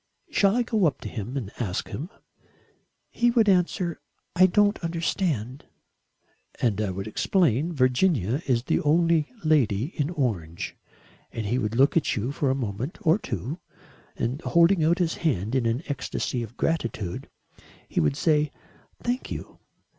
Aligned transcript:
Shall 0.31 0.55
I 0.55 0.63
go 0.63 0.85
up 0.87 0.99
to 1.01 1.07
him 1.09 1.37
and 1.37 1.51
ask 1.59 1.87
him?" 1.89 2.09
"He 3.11 3.29
would 3.29 3.47
answer: 3.47 3.99
'I 4.35 4.47
don't 4.47 4.83
understand.'" 4.83 5.65
"And 6.59 6.81
I 6.81 6.89
would 6.89 7.05
explain: 7.05 7.71
'Virginia 7.71 8.41
is 8.47 8.63
the 8.63 8.79
only 8.79 9.29
lady 9.43 9.93
in 9.95 10.09
orange,' 10.09 10.75
and 11.31 11.45
he 11.45 11.59
would 11.59 11.75
look 11.75 11.95
at 11.95 12.15
you 12.15 12.31
for 12.31 12.49
a 12.49 12.55
moment 12.55 12.97
or 13.01 13.19
two 13.19 13.59
and, 14.17 14.41
holding 14.41 14.83
out 14.83 14.97
his 14.97 15.17
hand 15.17 15.53
in 15.53 15.67
an 15.67 15.83
ecstasy 15.85 16.41
of 16.41 16.57
gratitude, 16.57 17.29
he 17.87 17.99
would 17.99 18.15
say: 18.17 18.51
'Thank 19.03 19.29
you. 19.29 19.59